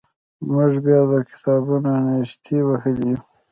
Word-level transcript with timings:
موږ 0.51 0.71
بیا 0.85 0.99
د 1.11 1.13
کتابونو 1.29 1.91
نیستۍ 2.05 2.57
وهلي 2.67 3.11
وو. 3.15 3.23